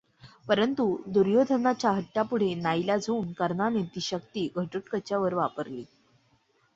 परंतु 0.47 0.85
दुर्योधनाच्या 1.07 1.91
हट्टापुढे 1.91 2.53
नाइलाज 2.55 3.05
होऊन 3.09 3.31
कर्णाने 3.31 3.83
ती 3.95 4.01
शक्ती 4.01 4.47
घटोत्कचावर 4.55 5.33
वापरली. 5.33 5.83